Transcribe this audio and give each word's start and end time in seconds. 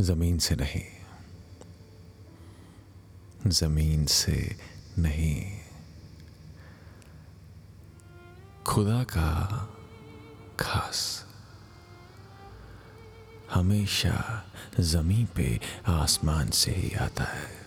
ज़मीन 0.00 0.38
से 0.38 0.54
नहीं। 0.54 0.82
ज़मीन 3.50 4.06
से 4.06 4.56
नहीं। 4.98 5.60
खुदा 8.66 9.04
का 9.04 9.56
खास। 10.60 11.26
हमेशा 13.54 14.44
ज़मीन 14.80 15.26
पे 15.36 15.60
आसमान 15.86 16.50
से 16.50 16.70
ही 16.70 16.90
आता 16.90 17.24
है। 17.24 17.66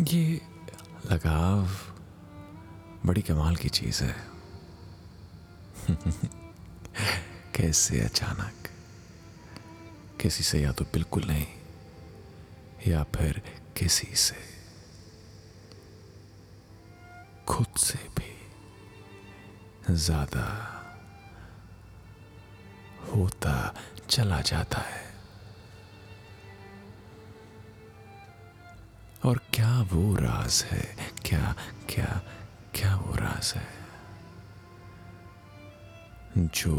ये 0.00 0.40
लगाव 1.12 1.68
बड़ी 3.06 3.22
कमाल 3.22 3.56
की 3.56 3.68
चीज़ 3.68 4.04
है। 4.04 4.26
कैसे 7.54 8.00
अचानक? 8.00 8.54
किसी 10.20 10.44
से 10.44 10.60
या 10.60 10.72
तो 10.72 10.84
बिल्कुल 10.84 11.24
नहीं, 11.24 11.46
या 12.86 13.02
फिर 13.16 13.42
किसी 13.76 14.14
से। 14.16 14.36
खुद 17.48 17.78
से 17.78 17.98
भी 18.18 19.94
ज़्यादा 19.96 20.46
होता 23.08 23.74
चला 24.10 24.40
जाता 24.42 24.80
है। 24.80 25.06
और 29.24 29.38
क्या 29.54 29.80
वो 29.92 30.14
राज 30.16 30.62
है? 30.64 30.84
क्या 31.26 31.54
क्या 31.88 32.20
क्या 32.74 32.94
वो 32.96 33.14
राज 33.14 33.52
है? 33.56 33.66
जो 36.38 36.76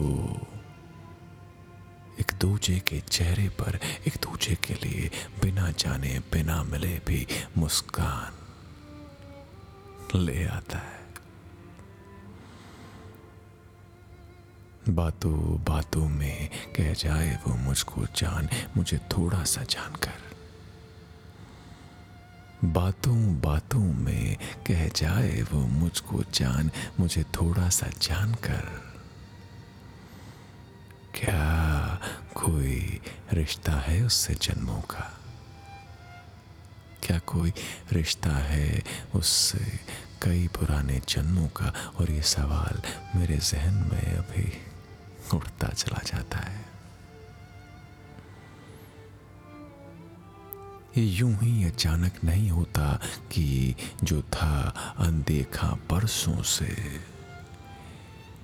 दूजे 2.41 2.79
के 2.79 2.99
चेहरे 2.99 3.49
पर, 3.49 3.79
एक 4.07 4.13
दूजे 4.15 4.55
के 4.55 4.73
लिए 4.73 5.11
बिना 5.43 5.71
जाने, 5.71 6.19
बिना 6.19 6.63
मिले 6.63 7.01
भी 7.07 7.27
मुस्कान 7.57 8.31
ले 10.19 10.45
आता 10.45 10.77
है। 10.77 10.99
बातों 14.89 15.63
बातों 15.63 16.09
में 16.09 16.49
कह 16.75 16.93
जाए 16.93 17.39
वो 17.47 17.55
मुझको 17.55 18.05
जान, 18.15 18.49
मुझे 18.77 18.97
थोड़ा 18.97 19.43
सा 19.43 19.63
जानकर। 19.63 20.29
बातों 22.65 23.41
बातों 23.41 23.93
में 23.93 24.37
कह 24.67 24.87
जाए 24.87 25.41
वो 25.41 25.59
मुझको 25.59 26.23
जान, 26.33 26.71
मुझे 26.99 27.23
थोड़ा 27.23 27.69
सा 27.69 27.87
जानकर। 28.01 28.89
क्या 31.15 31.78
कोई 32.35 33.01
रिश्ता 33.33 33.71
है 33.71 34.03
उससे 34.03 34.33
जन्मों 34.33 34.81
का? 34.81 35.19
क्या 37.03 37.19
कोई 37.19 37.53
रिश्ता 37.91 38.29
है 38.29 38.83
उससे 39.15 39.79
कई 40.21 40.47
पुराने 40.47 41.01
जन्मों 41.09 41.47
का? 41.47 41.73
और 41.99 42.11
ये 42.11 42.21
सवाल 42.21 42.81
मेरे 43.15 43.37
जहन 43.37 43.73
में 43.73 44.17
अभी 44.17 44.53
उड़ता 45.33 45.67
चला 45.67 46.01
जाता 46.05 46.37
है। 46.37 46.65
ये 50.97 51.03
यूँ 51.03 51.39
ही 51.41 51.63
अचानक 51.63 52.13
नहीं 52.23 52.49
होता 52.49 53.01
कि 53.31 53.75
जो 54.03 54.21
था 54.21 54.73
अनदेखा 54.97 55.67
परसों 55.67 56.41
से 56.41 56.99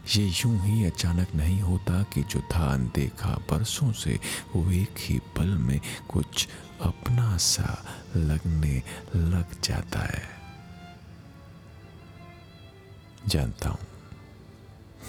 ये 0.06 0.26
यूँ 0.26 0.62
ही 0.62 0.86
अचानक 0.86 1.28
नहीं 1.36 1.62
होता 1.62 2.04
कि 2.04 2.24
जो 2.24 2.40
था 2.40 2.74
अनदेखा 2.74 3.30
बरसों 3.30 3.92
से, 3.92 4.20
वो 4.56 4.72
एक 4.72 4.96
ही 5.00 5.20
पल 5.20 5.46
में 5.46 5.80
कुछ 6.10 6.48
अपना 6.82 7.38
सा 7.38 7.86
लगने 8.16 8.84
लग 9.16 9.62
जाता 9.64 10.00
है। 10.00 10.24
जानता 13.28 13.70
हूँ। 13.70 13.80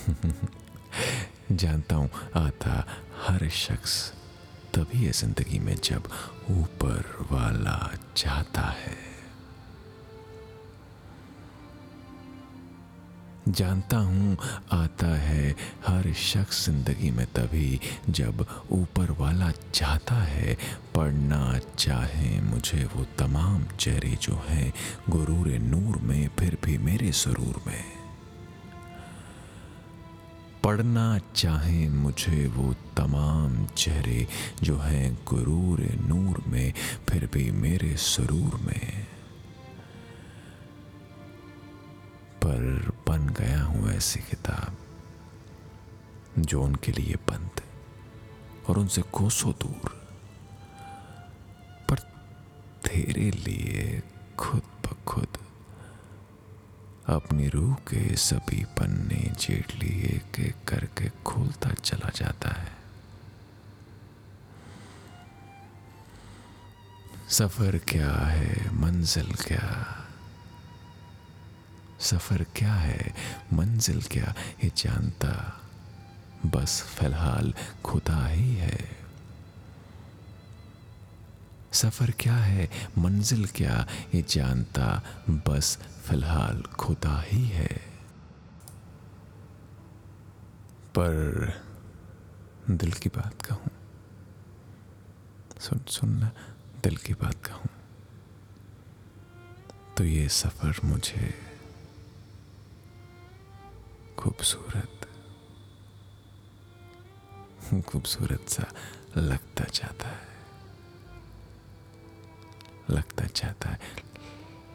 जानता 1.53 1.97
हूँ, 1.97 2.11
आता 2.37 2.87
हर 3.27 3.49
शख्स 3.49 4.13
तभी 4.75 5.05
है 5.05 5.13
ज़िंदगी 5.13 5.59
में 5.59 5.77
जब 5.85 6.03
ऊपर 6.51 7.27
वाला 7.33 7.95
चाहता 8.17 8.61
है। 8.61 9.06
जानता 13.49 13.97
हूँ, 13.97 14.37
आता 14.73 15.07
है 15.07 15.57
हर 15.87 16.13
शख्स 16.13 16.65
ज़िंदगी 16.65 17.11
में 17.11 17.27
तभी 17.27 17.81
जब 18.11 18.47
ऊपर 18.73 19.11
वाला 19.11 19.53
चाहता 19.75 20.15
है, 20.15 20.57
पढ़ना 20.95 21.61
चाहे 21.79 22.41
मुझे 22.41 22.85
वो 22.85 23.07
तमाम 23.19 23.65
चेहरे 23.81 24.19
जो 24.23 24.45
हैं, 24.49 24.73
गुरूर 25.11 25.49
नूर 25.49 25.99
में, 25.99 26.29
फिर 26.39 26.59
भी 26.65 26.79
मेरे 26.79 27.13
सुरूर 27.13 27.63
में। 27.67 27.85
पढ़ना 30.65 31.21
चाहे 31.37 31.89
मुझे 31.89 32.47
वो 32.47 32.75
तमाम 32.97 33.67
चेहरे 33.67 34.27
जो 34.63 34.79
हैं, 34.79 35.19
गुरूर 35.27 35.81
नूर 35.81 36.43
में, 36.47 36.73
फिर 37.09 37.29
भी 37.33 37.51
मेरे 37.51 37.97
सुरूर 37.97 38.61
में। 38.61 39.07
पर 42.45 42.93
ऐसी 43.97 44.21
किताब 44.21 44.77
जो 46.39 46.63
उनके 46.63 46.93
लिए 46.93 47.15
बंद 47.15 47.61
और 48.69 48.79
उनसे 48.79 49.03
कोसों 49.03 49.53
दूर। 49.53 49.91
पर 51.91 51.99
तेरे 52.89 53.31
लिए 53.31 54.03
खुद 54.39 54.63
ब 54.63 54.97
खुद 55.09 55.39
अपनी 57.09 57.49
रूह 57.49 57.75
के 57.75 58.17
सभी 58.17 58.65
पन्ने 58.65 59.33
जेठ 59.41 59.75
लिए 59.75 60.21
के 60.35 60.55
करके 60.69 61.09
खोलता 61.09 61.71
चला 61.71 62.11
जाता 62.17 62.49
है। 62.49 62.77
सफ़र 67.29 67.79
क्या 67.79 68.13
है? 68.13 68.75
मंजिल 68.75 69.35
क्या? 69.35 70.06
सफ़र 72.07 72.45
क्या 72.57 72.75
है? 72.75 73.15
मंजिल 73.53 74.03
क्या? 74.03 74.35
ये 74.65 74.71
जानता। 74.77 75.61
बस 76.47 76.83
फ़िलहाल 76.83 77.55
खुदा 77.85 78.27
ही 78.27 78.55
है। 78.55 78.79
सफ़र 81.73 82.11
क्या 82.11 82.37
है? 82.37 82.69
मंजिल 82.99 83.47
क्या? 83.47 83.87
ये 84.15 84.25
जानता। 84.29 85.03
बस 85.29 85.77
फ़िलहाल 86.07 86.63
खुदा 86.79 87.21
ही 87.21 87.45
है। 87.49 87.75
पर 90.99 91.53
दिल 92.71 92.93
की 92.93 93.09
बात 93.09 93.43
कहूँ, 93.43 93.71
सुन 95.61 95.81
सुनना 95.89 96.31
दिल 96.83 96.97
की 96.97 97.15
बात 97.15 97.45
कहूँ 97.47 97.69
तो 99.97 100.05
ये 100.05 100.29
सफ़र 100.29 100.81
मुझे 100.85 101.46
खूबसूरत। 104.27 105.09
खूबसूरत 107.87 108.49
सा 108.49 108.65
लगता 109.17 109.65
जाता 109.65 110.09
है। 110.09 110.29
लगता 112.91 113.25
जाता 113.25 113.71
है। 113.71 113.79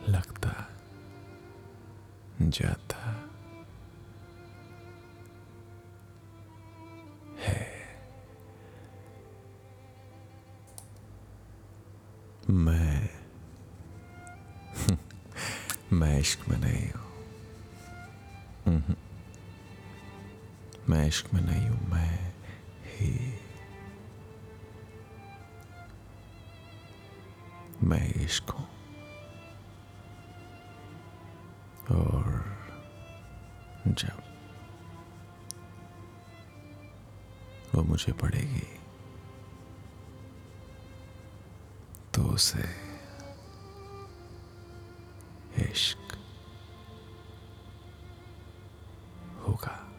लगता 0.10 0.70
जाता 2.42 3.30
है। 7.40 7.72
मैं 12.50 13.10
मैं 15.94 16.20
इश्क 16.20 16.50
में 16.50 16.58
नहीं 16.58 16.92
हूँ। 16.92 17.02
मैं 20.90 21.08
इश्क 21.08 21.34
में 21.34 21.42
नहीं 21.42 21.68
हूँ 21.70 21.90
मैं 21.90 22.34
ही 22.86 23.34
मैं 27.84 28.08
इश्क 28.24 28.50
हूँ 28.50 28.68
और 31.92 32.44
जब 33.88 34.24
वो 37.76 37.84
मुझे 37.84 38.14
पड़ेगी 38.14 38.68
तो 42.16 42.24
उसे 42.24 42.66
इश्क 45.64 46.18
होगा 49.48 49.91